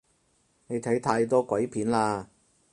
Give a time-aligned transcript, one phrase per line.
[0.65, 2.25] 你睇太多鬼片喇